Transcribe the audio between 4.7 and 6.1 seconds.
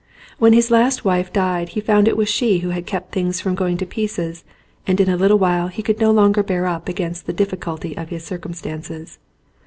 and in a little while he could no